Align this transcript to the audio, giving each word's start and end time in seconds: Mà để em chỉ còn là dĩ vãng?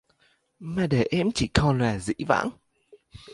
Mà 0.59 0.87
để 0.87 1.05
em 1.11 1.31
chỉ 1.31 1.47
còn 1.47 1.79
là 1.79 1.99
dĩ 1.99 2.13
vãng? 2.27 2.49